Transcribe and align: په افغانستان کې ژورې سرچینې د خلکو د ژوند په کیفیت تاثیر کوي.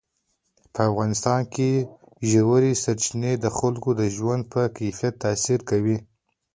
په 0.73 0.79
افغانستان 0.89 1.41
کې 1.53 1.69
ژورې 2.31 2.71
سرچینې 2.83 3.33
د 3.43 3.45
خلکو 3.57 3.89
د 3.99 4.01
ژوند 4.15 4.43
په 4.53 4.61
کیفیت 4.77 5.13
تاثیر 5.25 5.59
کوي. 5.69 5.97